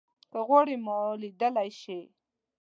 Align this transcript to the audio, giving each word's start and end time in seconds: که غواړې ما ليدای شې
که 0.31 0.39
غواړې 0.47 0.75
ما 0.85 0.99
ليدای 1.21 1.69
شې 1.81 1.99